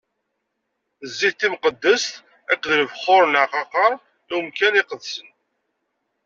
[1.09, 2.11] Zzit timqeddest
[2.51, 3.91] akked lebxuṛ n leɛqaqer
[4.31, 5.27] i umkan iqedsen.